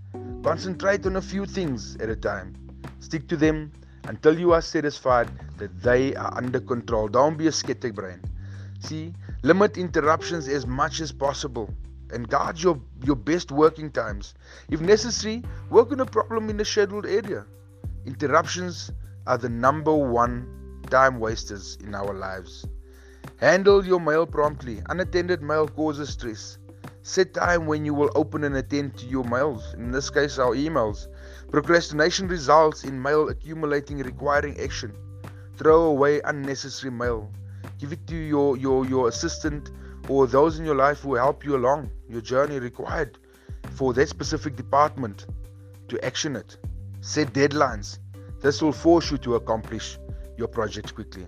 Concentrate 0.43 1.05
on 1.05 1.17
a 1.17 1.21
few 1.21 1.45
things 1.45 1.97
at 1.97 2.07
a 2.07 2.15
time. 2.15 2.55
Stick 3.01 3.27
to 3.27 3.35
them 3.35 3.69
until 4.07 4.39
you 4.39 4.53
are 4.53 4.61
satisfied 4.61 5.29
that 5.57 5.81
they 5.81 6.15
are 6.15 6.33
under 6.35 6.59
control. 6.59 7.07
Don't 7.07 7.37
be 7.37 7.47
a 7.47 7.51
scatterbrain. 7.51 8.21
See, 8.79 9.13
limit 9.43 9.77
interruptions 9.77 10.47
as 10.47 10.67
much 10.67 10.99
as 10.99 11.11
possible 11.11 11.69
and 12.11 12.27
guard 12.29 12.61
your, 12.61 12.79
your 13.03 13.15
best 13.15 13.51
working 13.51 13.91
times. 13.91 14.35
If 14.69 14.81
necessary, 14.81 15.43
work 15.69 15.91
on 15.91 15.99
a 15.99 16.05
problem 16.05 16.49
in 16.49 16.59
a 16.59 16.65
scheduled 16.65 17.05
area. 17.05 17.45
Interruptions 18.05 18.91
are 19.25 19.37
the 19.37 19.49
number 19.49 19.93
one 19.93 20.81
time 20.89 21.19
wasters 21.19 21.77
in 21.83 21.95
our 21.95 22.13
lives. 22.13 22.65
Handle 23.37 23.85
your 23.85 23.99
mail 23.99 24.25
promptly. 24.25 24.81
Unattended 24.89 25.41
mail 25.41 25.67
causes 25.67 26.09
stress. 26.09 26.59
Set 27.01 27.33
time 27.33 27.65
when 27.65 27.85
you 27.85 27.93
will 27.93 28.11
open 28.15 28.43
and 28.43 28.55
attend 28.55 28.97
to 28.97 29.05
your 29.05 29.23
mails, 29.23 29.73
in 29.75 29.91
this 29.91 30.09
case, 30.09 30.37
our 30.37 30.55
emails. 30.55 31.07
Procrastination 31.55 32.27
results 32.27 32.83
in 32.83 33.01
mail 33.01 33.29
accumulating 33.29 33.99
requiring 33.99 34.59
action. 34.59 34.93
Throw 35.55 35.83
away 35.83 36.19
unnecessary 36.25 36.91
mail. 36.91 37.31
Give 37.79 37.93
it 37.93 38.05
to 38.07 38.15
your, 38.17 38.57
your, 38.57 38.85
your 38.85 39.07
assistant 39.07 39.71
or 40.09 40.27
those 40.27 40.59
in 40.59 40.65
your 40.65 40.75
life 40.75 40.99
who 40.99 41.15
help 41.15 41.45
you 41.45 41.55
along 41.55 41.91
your 42.09 42.19
journey 42.19 42.59
required 42.59 43.17
for 43.71 43.93
that 43.93 44.09
specific 44.09 44.57
department 44.57 45.27
to 45.87 46.03
action 46.03 46.35
it. 46.35 46.57
Set 46.99 47.31
deadlines. 47.31 47.99
This 48.41 48.61
will 48.61 48.73
force 48.73 49.09
you 49.09 49.17
to 49.19 49.35
accomplish 49.35 49.97
your 50.37 50.49
project 50.49 50.93
quickly. 50.93 51.25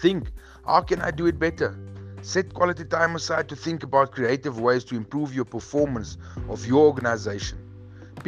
Think, 0.00 0.30
how 0.64 0.80
can 0.80 1.02
I 1.02 1.10
do 1.10 1.26
it 1.26 1.38
better? 1.38 1.78
Set 2.22 2.54
quality 2.54 2.86
time 2.86 3.14
aside 3.14 3.46
to 3.50 3.56
think 3.56 3.82
about 3.82 4.10
creative 4.10 4.58
ways 4.58 4.84
to 4.84 4.96
improve 4.96 5.34
your 5.34 5.44
performance 5.44 6.16
of 6.48 6.64
your 6.64 6.86
organization. 6.86 7.67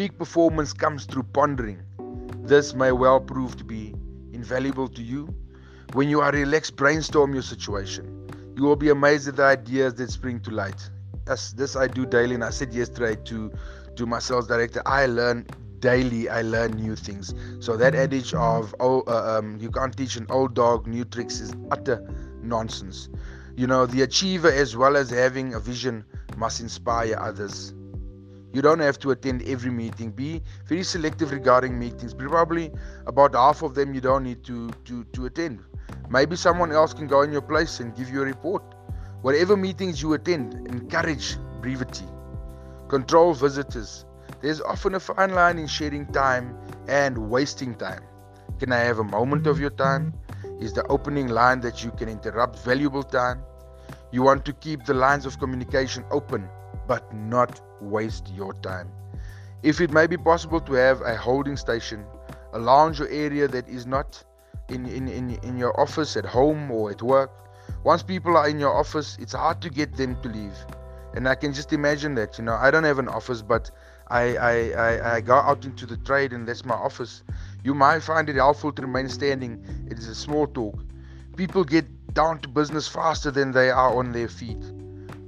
Peak 0.01 0.17
performance 0.17 0.73
comes 0.73 1.05
through 1.05 1.25
pondering. 1.25 1.83
This 2.43 2.73
may 2.73 2.91
well 2.91 3.21
prove 3.21 3.59
to 3.59 3.65
be 3.65 3.95
invaluable 4.33 4.89
to 4.89 5.03
you. 5.03 5.29
When 5.93 6.09
you 6.09 6.23
are 6.23 6.33
relaxed, 6.33 6.77
brainstorm 6.77 7.35
your 7.35 7.43
situation. 7.43 8.27
You 8.57 8.63
will 8.63 8.77
be 8.77 8.89
amazed 8.89 9.29
at 9.29 9.37
the 9.37 9.43
ideas 9.43 9.93
that 9.97 10.11
spring 10.11 10.41
to 10.41 10.53
light. 10.53 10.89
As 11.27 11.53
this 11.53 11.77
I 11.77 11.87
do 11.87 12.07
daily, 12.07 12.35
and 12.35 12.43
I 12.43 12.49
said 12.49 12.73
yesterday 12.73 13.21
to 13.27 13.53
to 13.97 14.07
my 14.07 14.21
sales 14.21 14.47
director, 14.47 14.81
I 14.87 15.05
learn 15.05 15.47
daily. 15.81 16.31
I 16.31 16.41
learn 16.41 16.71
new 16.71 16.97
things. 16.97 17.35
So 17.59 17.77
that 17.77 17.95
adage 17.95 18.33
of 18.33 18.75
oh, 18.81 19.03
uh, 19.07 19.37
um, 19.37 19.59
you 19.61 19.71
can't 19.71 19.95
teach 19.95 20.17
an 20.17 20.27
old 20.31 20.55
dog 20.55 20.87
new 20.87 21.05
tricks 21.05 21.41
is 21.41 21.53
utter 21.71 22.11
nonsense. 22.41 23.11
You 23.55 23.67
know, 23.67 23.85
the 23.85 24.01
achiever, 24.01 24.51
as 24.51 24.75
well 24.75 24.97
as 24.97 25.11
having 25.11 25.53
a 25.53 25.61
vision, 25.61 26.07
must 26.39 26.61
inspire 26.61 27.19
others. 27.21 27.75
You 28.53 28.63
don't 28.63 28.81
have 28.81 28.99
to 29.01 29.13
attend 29.13 29.43
every 29.43 29.71
meeting. 29.71 30.11
Be 30.11 30.43
very 30.67 30.83
selective 30.83 31.31
regarding 31.31 31.79
meetings. 31.79 32.15
Probably 32.15 32.73
about 33.07 33.35
half 33.35 33.63
of 33.63 33.75
them 33.75 33.95
you 33.95 34.01
don't 34.01 34.25
need 34.25 34.43
to, 34.45 34.71
to, 34.87 35.05
to 35.05 35.27
attend. 35.27 35.61
Maybe 36.09 36.35
someone 36.35 36.73
else 36.73 36.93
can 36.93 37.07
go 37.07 37.23
in 37.23 37.31
your 37.31 37.43
place 37.43 37.79
and 37.79 37.95
give 37.95 38.11
you 38.11 38.23
a 38.23 38.25
report. 38.25 38.63
Whatever 39.23 39.57
meetings 39.57 40.03
you 40.03 40.15
attend, 40.15 40.55
encourage 40.69 41.37
brevity. 41.61 42.07
Control 42.89 43.35
visitors. 43.35 44.05
There's 44.41 44.61
often 44.61 44.97
a 44.97 45.01
fine 45.01 45.35
line 45.35 45.59
in 45.59 45.69
sharing 45.69 46.07
time 46.07 46.57
and 46.89 47.31
wasting 47.31 47.75
time. 47.75 48.03
Can 48.59 48.73
I 48.73 48.79
have 48.79 48.99
a 48.99 49.05
moment 49.05 49.47
of 49.47 49.61
your 49.61 49.71
time? 49.71 50.13
Is 50.61 50.73
the 50.73 50.87
opening 50.89 51.29
line 51.29 51.61
that 51.61 51.85
you 51.85 51.93
can 51.93 52.09
interrupt 52.09 52.59
valuable 52.59 53.03
time? 53.05 53.43
You 54.11 54.23
want 54.23 54.45
to 54.47 54.53
keep 54.53 54.85
the 54.85 54.95
lines 54.95 55.25
of 55.25 55.39
communication 55.39 56.05
open, 56.11 56.49
but 56.91 57.15
not 57.15 57.61
waste 57.81 58.33
your 58.35 58.53
time. 58.55 58.89
If 59.63 59.81
it 59.81 59.93
may 59.93 60.09
be 60.09 60.17
possible 60.17 60.61
to 60.63 60.73
have 60.73 61.01
a 61.03 61.15
holding 61.15 61.57
station, 61.57 62.05
a 62.53 62.59
lounge 62.59 63.01
or 63.01 63.09
area 63.09 63.47
that 63.47 63.69
is 63.69 63.87
not 63.87 64.25
in, 64.69 64.87
in, 64.87 65.07
in, 65.07 65.31
in 65.45 65.57
your 65.57 65.79
office, 65.81 66.17
at 66.17 66.25
home, 66.25 66.69
or 66.69 66.91
at 66.91 67.01
work, 67.01 67.31
once 67.85 68.03
people 68.03 68.37
are 68.37 68.49
in 68.49 68.59
your 68.59 68.75
office, 68.75 69.17
it's 69.21 69.35
hard 69.35 69.61
to 69.63 69.71
get 69.71 69.97
them 69.97 70.21
to 70.23 70.29
leave. 70.29 70.59
And 71.15 71.29
I 71.29 71.37
can 71.37 71.53
just 71.53 71.73
imagine 71.73 72.17
that. 72.17 72.39
You 72.39 72.45
know, 72.45 72.55
I 72.55 72.73
don't 72.73 72.83
have 72.83 72.99
an 72.99 73.09
office, 73.09 73.41
but 73.41 73.71
I, 74.09 74.37
I, 74.37 74.55
I, 74.71 75.15
I 75.15 75.21
go 75.21 75.37
out 75.37 75.65
into 75.65 75.87
the 75.87 75.97
trade, 75.99 76.33
and 76.33 76.45
that's 76.49 76.65
my 76.65 76.75
office. 76.75 77.23
You 77.63 77.73
might 77.73 78.01
find 78.01 78.29
it 78.29 78.35
helpful 78.35 78.73
to 78.73 78.83
remain 78.83 79.09
standing. 79.09 79.65
It 79.89 79.97
is 79.97 80.09
a 80.09 80.15
small 80.17 80.49
talk. 80.49 80.83
People 81.37 81.63
get 81.63 81.87
down 82.15 82.41
to 82.41 82.49
business 82.49 82.89
faster 82.89 83.31
than 83.31 83.53
they 83.53 83.71
are 83.71 83.97
on 83.97 84.11
their 84.11 84.27
feet. 84.27 84.65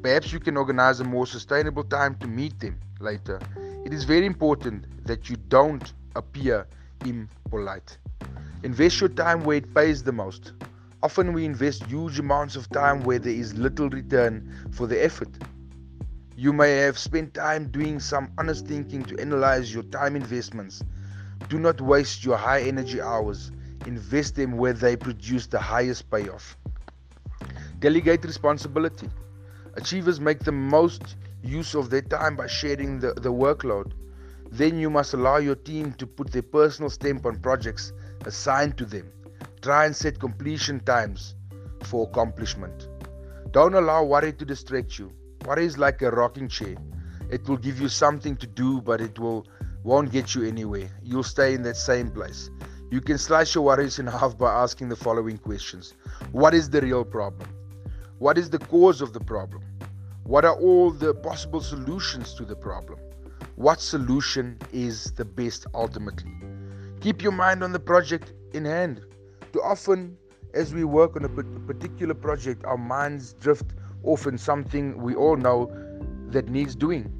Perhaps 0.02 0.32
you 0.32 0.40
can 0.40 0.56
organize 0.56 0.98
a 0.98 1.04
more 1.04 1.28
sustainable 1.28 1.84
time 1.84 2.16
to 2.16 2.26
meet 2.26 2.58
them 2.58 2.80
later. 2.98 3.38
It 3.84 3.92
is 3.92 4.02
very 4.02 4.26
important 4.26 4.84
that 5.06 5.30
you 5.30 5.36
don't 5.48 5.92
appear 6.16 6.66
impolite. 7.04 7.98
Invest 8.64 9.00
your 9.00 9.10
time 9.10 9.44
where 9.44 9.58
it 9.58 9.72
pays 9.74 10.02
the 10.02 10.10
most. 10.10 10.54
Often 11.04 11.32
we 11.32 11.44
invest 11.44 11.84
huge 11.84 12.18
amounts 12.18 12.56
of 12.56 12.68
time 12.70 13.04
where 13.04 13.20
there 13.20 13.32
is 13.32 13.54
little 13.54 13.88
return 13.90 14.52
for 14.72 14.88
the 14.88 15.04
effort. 15.04 15.30
You 16.36 16.52
may 16.52 16.78
have 16.78 16.98
spent 16.98 17.34
time 17.34 17.68
doing 17.70 18.00
some 18.00 18.32
honest 18.38 18.66
thinking 18.66 19.04
to 19.04 19.20
analyze 19.20 19.72
your 19.72 19.84
time 19.84 20.16
investments. 20.16 20.82
Do 21.48 21.60
not 21.60 21.80
waste 21.80 22.24
your 22.24 22.36
high 22.36 22.62
energy 22.62 23.00
hours. 23.00 23.52
Invest 23.86 24.34
them 24.34 24.56
where 24.56 24.72
they 24.72 24.96
produce 24.96 25.46
the 25.46 25.60
highest 25.60 26.10
payoff. 26.10 26.56
Delegate 27.78 28.24
responsibility. 28.24 29.08
Achievers 29.74 30.20
make 30.20 30.40
the 30.40 30.52
most 30.52 31.16
use 31.42 31.74
of 31.74 31.90
their 31.90 32.02
time 32.02 32.36
by 32.36 32.46
sharing 32.46 33.00
the, 33.00 33.14
the 33.14 33.32
workload. 33.32 33.92
Then 34.50 34.78
you 34.78 34.90
must 34.90 35.14
allow 35.14 35.38
your 35.38 35.54
team 35.54 35.92
to 35.94 36.06
put 36.06 36.30
their 36.30 36.42
personal 36.42 36.90
stamp 36.90 37.24
on 37.24 37.40
projects 37.40 37.92
assigned 38.26 38.76
to 38.78 38.84
them. 38.84 39.10
Try 39.62 39.86
and 39.86 39.96
set 39.96 40.20
completion 40.20 40.80
times 40.80 41.34
for 41.84 42.06
accomplishment. 42.06 42.88
Don't 43.50 43.74
allow 43.74 44.04
worry 44.04 44.32
to 44.34 44.44
distract 44.44 44.98
you. 44.98 45.10
Worry 45.46 45.64
is 45.64 45.78
like 45.78 46.02
a 46.02 46.10
rocking 46.10 46.48
chair. 46.48 46.76
It 47.30 47.48
will 47.48 47.56
give 47.56 47.80
you 47.80 47.88
something 47.88 48.36
to 48.36 48.46
do, 48.46 48.80
but 48.82 49.00
it 49.00 49.18
will 49.18 49.46
won't 49.84 50.12
get 50.12 50.34
you 50.34 50.44
anywhere. 50.44 50.90
You'll 51.02 51.22
stay 51.22 51.54
in 51.54 51.62
that 51.62 51.76
same 51.76 52.10
place. 52.10 52.50
You 52.90 53.00
can 53.00 53.18
slice 53.18 53.54
your 53.54 53.64
worries 53.64 53.98
in 53.98 54.06
half 54.06 54.36
by 54.36 54.52
asking 54.52 54.90
the 54.90 54.96
following 54.96 55.38
questions 55.38 55.94
What 56.30 56.52
is 56.52 56.68
the 56.68 56.82
real 56.82 57.04
problem? 57.04 57.48
What 58.22 58.38
is 58.38 58.50
the 58.50 58.60
cause 58.60 59.00
of 59.00 59.12
the 59.12 59.18
problem? 59.18 59.64
What 60.22 60.44
are 60.44 60.54
all 60.54 60.92
the 60.92 61.12
possible 61.12 61.60
solutions 61.60 62.34
to 62.34 62.44
the 62.44 62.54
problem? 62.54 63.00
What 63.56 63.80
solution 63.80 64.58
is 64.72 65.10
the 65.16 65.24
best 65.24 65.66
ultimately? 65.74 66.30
Keep 67.00 67.24
your 67.24 67.32
mind 67.32 67.64
on 67.64 67.72
the 67.72 67.80
project 67.80 68.32
in 68.54 68.64
hand. 68.64 69.00
Too 69.52 69.60
often, 69.60 70.16
as 70.54 70.72
we 70.72 70.84
work 70.84 71.16
on 71.16 71.24
a 71.24 71.28
particular 71.66 72.14
project, 72.14 72.64
our 72.64 72.78
minds 72.78 73.32
drift 73.32 73.74
off 74.04 74.28
in 74.28 74.38
something 74.38 75.02
we 75.02 75.16
all 75.16 75.36
know 75.36 75.68
that 76.28 76.48
needs 76.48 76.76
doing. 76.76 77.12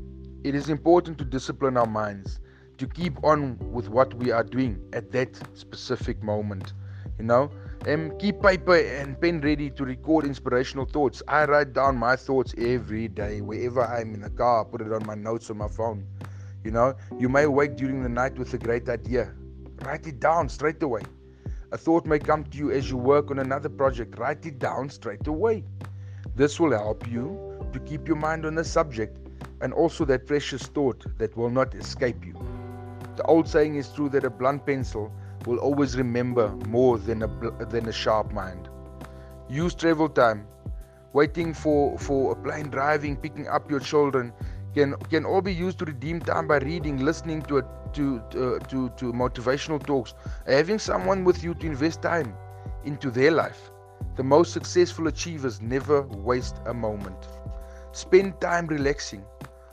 It 0.44 0.54
is 0.54 0.68
important 0.68 1.18
to 1.18 1.25
discipline 1.25 1.76
our 1.76 1.85
minds 1.85 2.38
to 2.78 2.87
keep 2.87 3.25
on 3.25 3.59
with 3.73 3.88
what 3.88 4.14
we 4.14 4.30
are 4.30 4.44
doing 4.44 4.80
at 4.92 5.11
that 5.11 5.35
specific 5.54 6.23
moment. 6.23 6.75
You 7.18 7.25
know, 7.25 7.50
um, 7.86 8.16
keep 8.18 8.40
paper 8.40 8.76
and 8.76 9.20
pen 9.20 9.40
ready 9.40 9.70
to 9.70 9.84
record 9.84 10.24
inspirational 10.24 10.84
thoughts. 10.84 11.22
I 11.26 11.44
write 11.44 11.72
down 11.72 11.96
my 11.96 12.16
thoughts 12.16 12.54
every 12.56 13.08
day, 13.08 13.40
wherever 13.40 13.84
I'm 13.84 14.14
in 14.14 14.20
the 14.20 14.30
car, 14.30 14.62
I 14.62 14.70
put 14.70 14.80
it 14.82 14.92
on 14.92 15.04
my 15.06 15.14
notes 15.14 15.50
on 15.50 15.58
my 15.58 15.68
phone. 15.68 16.06
You 16.64 16.70
know, 16.70 16.94
you 17.18 17.28
may 17.28 17.46
wake 17.46 17.76
during 17.76 18.02
the 18.02 18.08
night 18.08 18.38
with 18.38 18.54
a 18.54 18.58
great 18.58 18.88
idea. 18.88 19.32
Write 19.84 20.06
it 20.06 20.20
down 20.20 20.48
straight 20.48 20.82
away. 20.82 21.02
A 21.72 21.78
thought 21.78 22.06
may 22.06 22.18
come 22.18 22.44
to 22.44 22.58
you 22.58 22.70
as 22.70 22.88
you 22.88 22.96
work 22.96 23.30
on 23.30 23.40
another 23.40 23.68
project. 23.68 24.18
Write 24.18 24.46
it 24.46 24.58
down 24.60 24.88
straight 24.88 25.26
away. 25.26 25.64
This 26.36 26.60
will 26.60 26.70
help 26.70 27.10
you 27.10 27.58
to 27.72 27.80
keep 27.80 28.06
your 28.06 28.16
mind 28.16 28.46
on 28.46 28.54
the 28.54 28.64
subject 28.64 29.18
and 29.60 29.72
also 29.72 30.04
that 30.04 30.26
precious 30.26 30.62
thought 30.66 31.04
that 31.18 31.36
will 31.36 31.50
not 31.50 31.74
escape 31.74 32.24
you. 32.24 32.34
The 33.16 33.24
old 33.24 33.48
saying 33.48 33.74
is 33.76 33.88
true 33.88 34.08
that 34.10 34.24
a 34.24 34.30
blunt 34.30 34.66
pencil 34.66 35.12
will 35.46 35.58
always 35.58 35.96
remember 35.96 36.49
more 36.66 36.99
than 36.99 37.22
a, 37.22 37.26
than 37.66 37.88
a 37.88 37.92
sharp 37.92 38.32
mind. 38.32 38.68
Use 39.49 39.75
travel 39.75 40.08
time. 40.08 40.46
Waiting 41.12 41.52
for, 41.52 41.99
for 41.99 42.32
a 42.32 42.37
plane 42.37 42.70
driving, 42.70 43.16
picking 43.16 43.46
up 43.49 43.70
your 43.70 43.80
children 43.80 44.32
can, 44.75 44.94
can 45.11 45.26
all 45.26 45.42
be 45.42 45.52
used 45.52 45.78
to 45.80 45.84
redeem 45.84 46.20
time 46.20 46.49
by 46.49 46.56
reading, 46.58 47.04
listening 47.04 47.42
to, 47.42 47.58
a, 47.58 47.62
to, 47.92 48.22
to, 48.30 48.58
to, 48.68 48.88
to 48.90 49.12
motivational 49.12 49.84
talks, 49.84 50.14
having 50.46 50.78
someone 50.78 51.25
with 51.25 51.44
you 51.44 51.54
to 51.54 51.66
invest 51.66 52.00
time 52.00 52.34
into 52.84 53.11
their 53.11 53.30
life. 53.30 53.70
The 54.16 54.22
most 54.22 54.52
successful 54.52 55.06
achievers 55.08 55.61
never 55.61 56.02
waste 56.02 56.56
a 56.66 56.72
moment. 56.72 57.28
Spend 57.92 58.40
time 58.40 58.66
relaxing. 58.66 59.25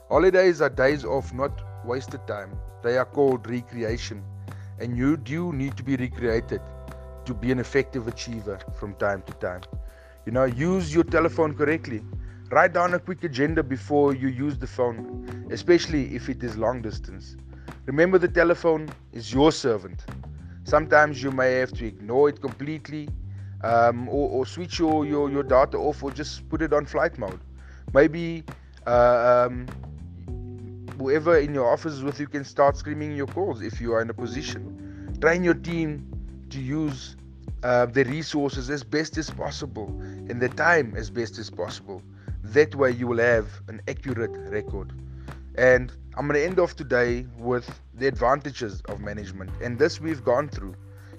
Holidays 0.10 0.62
are 0.62 0.70
days 0.70 1.06
of 1.06 1.34
not 1.34 1.52
wasted 1.86 2.28
time, 2.28 2.58
they 2.84 2.98
are 2.98 3.06
called 3.06 3.50
recreation 3.50 4.24
and 4.80 4.98
you 4.98 5.18
do 5.18 5.54
need 5.54 5.76
to 5.78 5.84
be 5.84 5.96
recreated 5.96 6.62
to 7.26 7.34
be 7.34 7.52
an 7.52 7.60
effective 7.60 8.08
achiever 8.08 8.60
from 8.80 8.94
time 8.96 9.22
to 9.24 9.34
time. 9.34 9.62
You 10.26 10.32
know, 10.32 10.46
use 10.46 10.94
your 10.94 11.04
telephone 11.04 11.54
correctly. 11.56 12.02
Write 12.52 12.74
down 12.74 12.94
a 12.94 13.00
quick 13.00 13.24
agenda 13.24 13.62
before 13.62 14.16
you 14.16 14.28
use 14.28 14.58
the 14.58 14.68
phone, 14.68 15.48
especially 15.52 16.16
if 16.16 16.30
it 16.30 16.44
is 16.44 16.58
long 16.58 16.82
distance. 16.82 17.36
Remember, 17.86 18.18
the 18.18 18.28
telephone 18.28 18.90
is 19.14 19.34
your 19.34 19.52
servant. 19.52 20.06
Sometimes 20.64 21.22
you 21.22 21.32
may 21.32 21.54
have 21.54 21.72
to 21.74 21.86
ignore 21.86 22.30
it 22.30 22.42
completely 22.42 23.10
um, 23.64 24.08
or, 24.10 24.30
or, 24.30 24.46
switch 24.46 24.80
your, 24.80 25.06
your, 25.06 25.30
your 25.30 25.44
data 25.44 25.78
off 25.78 26.04
or 26.04 26.12
just 26.12 26.48
put 26.50 26.62
it 26.62 26.74
on 26.74 26.86
flight 26.86 27.18
mode. 27.18 27.40
Maybe 27.94 28.44
uh, 28.88 29.48
um, 29.48 29.66
whoever 31.00 31.38
in 31.38 31.54
your 31.54 31.72
office 31.72 31.94
is 31.94 32.04
with 32.04 32.20
you 32.20 32.28
can 32.28 32.44
start 32.44 32.76
screaming 32.76 33.16
your 33.16 33.28
calls 33.28 33.62
if 33.62 33.80
you 33.80 33.94
are 33.94 34.02
in 34.02 34.10
a 34.10 34.14
position. 34.14 35.18
Train 35.22 35.44
your 35.44 35.54
team 35.54 36.06
to 36.50 36.60
use 36.60 37.16
uh, 37.64 37.86
the 37.86 38.04
resources 38.04 38.70
as 38.70 38.84
best 38.84 39.18
as 39.18 39.30
possible 39.30 39.88
and 40.30 40.42
the 40.42 40.50
time 40.50 40.94
as 40.98 41.10
best 41.10 41.38
as 41.38 41.50
possible. 41.50 42.02
That 42.44 42.76
way, 42.76 42.92
you 42.92 43.08
will 43.08 43.20
have 43.20 43.48
an 43.70 43.82
accurate 43.88 44.36
record. 44.52 44.94
And 45.56 45.92
I'm 46.18 46.28
going 46.28 46.40
to 46.40 46.46
end 46.46 46.60
off 46.60 46.76
today 46.76 47.26
with 47.38 47.70
the 47.94 48.08
advantages 48.08 48.82
of 48.90 49.00
management. 49.00 49.52
And 49.62 49.80
this 49.80 50.02
we've 50.02 50.24
gone 50.24 50.50
through. 50.50 50.76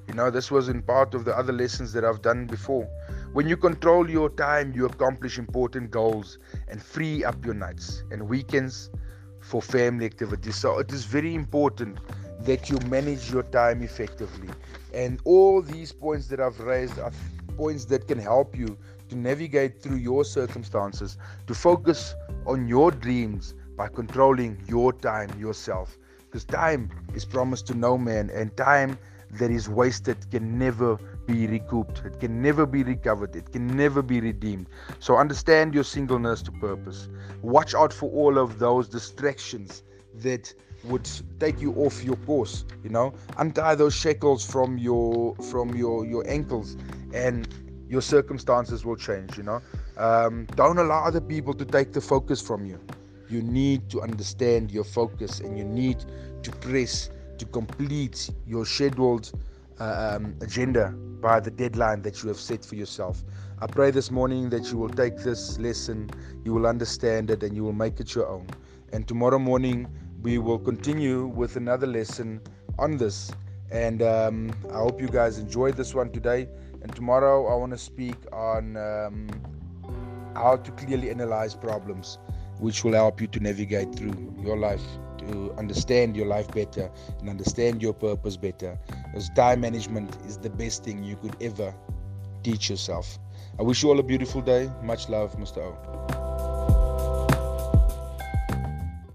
You 0.08 0.14
know, 0.14 0.30
this 0.30 0.50
was 0.50 0.68
in 0.68 0.82
part 0.82 1.14
of 1.14 1.24
the 1.24 1.36
other 1.36 1.52
lessons 1.52 1.92
that 1.92 2.04
I've 2.04 2.20
done 2.20 2.46
before. 2.46 2.88
When 3.32 3.48
you 3.48 3.56
control 3.56 4.10
your 4.10 4.28
time, 4.30 4.72
you 4.74 4.86
accomplish 4.86 5.38
important 5.38 5.90
goals 5.90 6.38
and 6.68 6.82
free 6.82 7.24
up 7.24 7.44
your 7.44 7.54
nights 7.54 8.02
and 8.10 8.28
weekends 8.28 8.90
for 9.40 9.60
family 9.62 10.06
activities. 10.06 10.56
So 10.56 10.78
it 10.78 10.92
is 10.92 11.04
very 11.04 11.34
important 11.34 11.98
that 12.40 12.70
you 12.70 12.78
manage 12.88 13.30
your 13.30 13.42
time 13.44 13.82
effectively. 13.82 14.48
And 14.94 15.20
all 15.24 15.62
these 15.62 15.92
points 15.92 16.26
that 16.28 16.40
I've 16.40 16.60
raised 16.60 16.98
are 16.98 17.12
points 17.56 17.84
that 17.86 18.06
can 18.08 18.18
help 18.18 18.56
you 18.56 18.78
to 19.08 19.16
navigate 19.16 19.82
through 19.82 19.96
your 19.96 20.24
circumstances, 20.24 21.18
to 21.46 21.54
focus 21.54 22.14
on 22.46 22.66
your 22.68 22.90
dreams 22.90 23.54
by 23.76 23.88
controlling 23.88 24.62
your 24.66 24.92
time 24.92 25.30
yourself. 25.38 25.98
Because 26.24 26.44
time 26.44 26.90
is 27.14 27.24
promised 27.24 27.66
to 27.68 27.74
no 27.74 27.98
man, 27.98 28.30
and 28.30 28.56
time 28.56 28.96
that 29.32 29.50
is 29.50 29.68
wasted 29.68 30.30
can 30.30 30.58
never 30.58 30.96
be 31.30 31.46
recouped. 31.46 32.02
It 32.06 32.20
can 32.20 32.42
never 32.42 32.66
be 32.66 32.82
recovered. 32.82 33.36
It 33.36 33.52
can 33.52 33.66
never 33.76 34.02
be 34.02 34.20
redeemed. 34.20 34.68
So 34.98 35.16
understand 35.16 35.74
your 35.74 35.84
singleness 35.84 36.42
to 36.42 36.52
purpose. 36.52 37.08
Watch 37.42 37.74
out 37.74 37.92
for 37.92 38.10
all 38.10 38.38
of 38.38 38.58
those 38.58 38.88
distractions 38.88 39.82
that 40.16 40.54
would 40.84 41.08
take 41.38 41.60
you 41.60 41.74
off 41.74 42.02
your 42.02 42.16
course 42.16 42.64
you 42.82 42.90
know 42.90 43.12
untie 43.38 43.74
those 43.74 43.94
shackles 43.94 44.44
from 44.44 44.78
your 44.78 45.34
from 45.50 45.74
your 45.74 46.06
your 46.06 46.26
ankles 46.28 46.76
and 47.12 47.48
your 47.88 48.00
circumstances 48.00 48.84
will 48.84 48.96
change 48.96 49.36
you 49.36 49.42
know 49.42 49.60
um, 49.98 50.46
don't 50.56 50.78
allow 50.78 51.04
other 51.04 51.20
people 51.20 51.52
to 51.52 51.64
take 51.64 51.92
the 51.92 52.00
focus 52.00 52.40
from 52.40 52.64
you 52.64 52.80
you 53.28 53.42
need 53.42 53.88
to 53.90 54.00
understand 54.00 54.70
your 54.70 54.84
focus 54.84 55.40
and 55.40 55.58
you 55.58 55.64
need 55.64 56.04
to 56.42 56.50
press 56.50 57.10
to 57.38 57.44
complete 57.46 58.30
your 58.46 58.64
scheduled 58.64 59.32
uh, 59.80 60.16
um, 60.16 60.36
agenda 60.40 60.90
by 61.20 61.40
the 61.40 61.50
deadline 61.50 62.02
that 62.02 62.22
you 62.22 62.28
have 62.28 62.38
set 62.38 62.64
for 62.64 62.74
yourself. 62.76 63.24
I 63.60 63.66
pray 63.66 63.90
this 63.90 64.10
morning 64.10 64.50
that 64.50 64.70
you 64.70 64.78
will 64.78 64.88
take 64.88 65.18
this 65.18 65.58
lesson, 65.58 66.10
you 66.44 66.54
will 66.54 66.66
understand 66.66 67.30
it, 67.30 67.42
and 67.42 67.56
you 67.56 67.64
will 67.64 67.72
make 67.72 68.00
it 68.00 68.14
your 68.14 68.28
own. 68.28 68.46
And 68.92 69.06
tomorrow 69.06 69.38
morning, 69.38 69.88
we 70.22 70.38
will 70.38 70.58
continue 70.58 71.26
with 71.26 71.56
another 71.56 71.86
lesson 71.86 72.40
on 72.78 72.96
this. 72.96 73.30
And 73.70 74.02
um, 74.02 74.50
I 74.70 74.78
hope 74.78 75.00
you 75.00 75.08
guys 75.08 75.38
enjoyed 75.38 75.76
this 75.76 75.94
one 75.94 76.10
today. 76.10 76.48
And 76.82 76.94
tomorrow, 76.94 77.46
I 77.46 77.54
want 77.56 77.72
to 77.72 77.78
speak 77.78 78.16
on 78.32 78.76
um, 78.76 79.28
how 80.34 80.56
to 80.56 80.70
clearly 80.72 81.10
analyze 81.10 81.54
problems, 81.54 82.18
which 82.58 82.82
will 82.84 82.94
help 82.94 83.20
you 83.20 83.26
to 83.28 83.40
navigate 83.40 83.94
through 83.94 84.34
your 84.42 84.56
life 84.56 84.82
to 85.20 85.52
understand 85.58 86.16
your 86.16 86.26
life 86.26 86.50
better 86.52 86.90
and 87.20 87.28
understand 87.28 87.82
your 87.82 87.92
purpose 87.92 88.36
better. 88.36 88.78
Because 89.06 89.30
time 89.30 89.60
management 89.60 90.16
is 90.26 90.38
the 90.38 90.50
best 90.50 90.84
thing 90.84 91.02
you 91.02 91.16
could 91.16 91.36
ever 91.40 91.74
teach 92.42 92.70
yourself. 92.70 93.18
I 93.58 93.62
wish 93.62 93.82
you 93.82 93.90
all 93.90 93.98
a 93.98 94.02
beautiful 94.02 94.40
day. 94.40 94.70
Much 94.82 95.08
love, 95.08 95.36
Mr. 95.36 95.58
O. 95.58 96.19